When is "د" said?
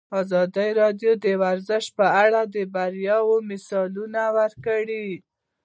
1.23-1.27, 2.55-2.57